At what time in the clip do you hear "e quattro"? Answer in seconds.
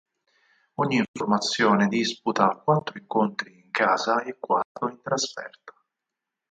4.23-4.89